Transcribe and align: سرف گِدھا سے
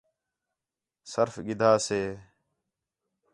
سرف 1.11 1.35
گِدھا 1.45 1.71
سے 1.87 2.01